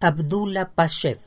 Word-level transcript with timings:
Abdullah 0.00 0.74
Pashev. 0.74 1.18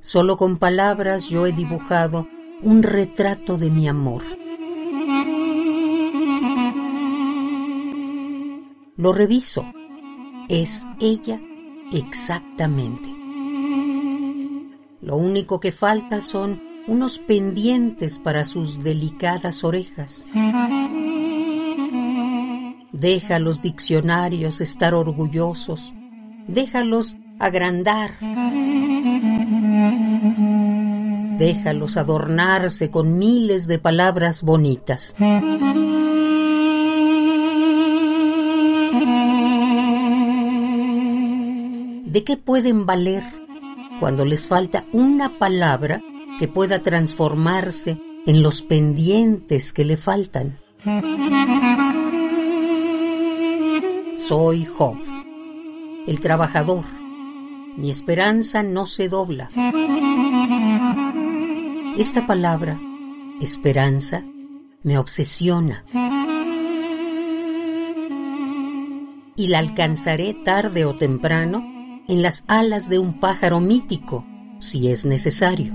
Solo 0.00 0.36
con 0.36 0.56
palabras 0.58 1.28
yo 1.28 1.46
he 1.46 1.52
dibujado 1.52 2.26
un 2.62 2.82
retrato 2.82 3.58
de 3.58 3.70
mi 3.70 3.88
amor. 3.88 4.22
Lo 8.96 9.12
reviso. 9.12 9.64
Es 10.48 10.86
ella 10.98 11.40
exactamente. 11.92 13.08
Lo 15.00 15.16
único 15.16 15.60
que 15.60 15.72
falta 15.72 16.20
son 16.20 16.62
unos 16.86 17.18
pendientes 17.18 18.18
para 18.18 18.44
sus 18.44 18.82
delicadas 18.82 19.62
orejas. 19.64 20.26
Deja 22.92 23.38
los 23.38 23.62
diccionarios 23.62 24.60
estar 24.60 24.94
orgullosos. 24.94 25.94
Déjalos 26.48 27.16
agrandar. 27.38 28.10
Déjalos 31.38 31.96
adornarse 31.96 32.90
con 32.90 33.18
miles 33.18 33.68
de 33.68 33.78
palabras 33.78 34.42
bonitas. 34.42 35.14
¿De 42.18 42.24
qué 42.24 42.36
pueden 42.36 42.84
valer 42.84 43.22
cuando 44.00 44.24
les 44.24 44.48
falta 44.48 44.84
una 44.90 45.38
palabra 45.38 46.02
que 46.40 46.48
pueda 46.48 46.82
transformarse 46.82 47.96
en 48.26 48.42
los 48.42 48.60
pendientes 48.60 49.72
que 49.72 49.84
le 49.84 49.96
faltan? 49.96 50.58
Soy 54.16 54.64
Job, 54.64 54.96
el 56.08 56.18
trabajador. 56.18 56.82
Mi 57.76 57.88
esperanza 57.88 58.64
no 58.64 58.86
se 58.86 59.08
dobla. 59.08 59.50
Esta 61.96 62.26
palabra, 62.26 62.80
esperanza, 63.40 64.24
me 64.82 64.98
obsesiona. 64.98 65.84
Y 69.36 69.46
la 69.46 69.60
alcanzaré 69.60 70.34
tarde 70.34 70.84
o 70.84 70.96
temprano 70.96 71.77
en 72.08 72.22
las 72.22 72.44
alas 72.48 72.88
de 72.88 72.98
un 72.98 73.20
pájaro 73.20 73.60
mítico, 73.60 74.26
si 74.58 74.90
es 74.90 75.04
necesario. 75.04 75.72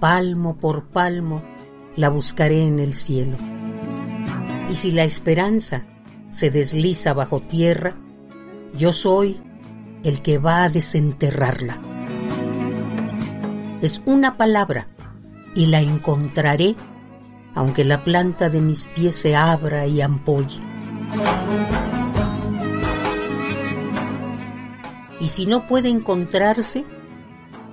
palmo 0.00 0.56
por 0.56 0.86
palmo, 0.86 1.42
la 1.94 2.08
buscaré 2.08 2.66
en 2.66 2.78
el 2.78 2.94
cielo. 2.94 3.36
Y 4.68 4.74
si 4.74 4.90
la 4.92 5.04
esperanza 5.04 5.84
se 6.30 6.50
desliza 6.50 7.12
bajo 7.12 7.40
tierra, 7.40 7.96
yo 8.76 8.92
soy 8.92 9.36
el 10.02 10.22
que 10.22 10.38
va 10.38 10.64
a 10.64 10.68
desenterrarla. 10.70 11.89
Es 13.82 14.02
una 14.06 14.36
palabra 14.36 14.88
y 15.54 15.66
la 15.66 15.80
encontraré 15.80 16.76
aunque 17.54 17.84
la 17.84 18.04
planta 18.04 18.48
de 18.48 18.60
mis 18.60 18.86
pies 18.86 19.14
se 19.16 19.36
abra 19.36 19.86
y 19.86 20.00
ampolle. 20.00 20.60
Y 25.20 25.28
si 25.28 25.46
no 25.46 25.66
puede 25.66 25.88
encontrarse, 25.88 26.84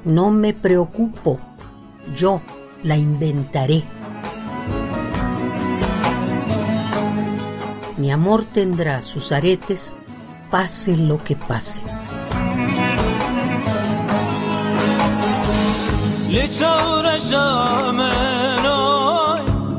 no 0.03 0.31
me 0.31 0.53
preocupo 0.53 1.39
yo 2.15 2.41
la 2.83 2.97
inventaré. 2.97 3.83
Mi 7.97 8.11
amor 8.11 8.45
tendrá 8.45 9.01
sus 9.01 9.31
aretes, 9.31 9.93
pase 10.51 10.95
lo 10.95 11.23
que 11.23 11.35
pase. 11.35 11.81
لی 16.29 16.47
چور 16.47 17.19
شامن 17.19 18.65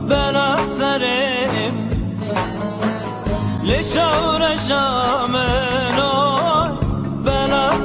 بلا 0.09 0.69
سرم 0.69 1.91
لی 3.63 3.85
بلا 7.25 7.83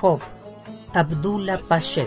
خب 0.00 0.20
عبدالله 0.94 1.56
پاشه 1.56 2.06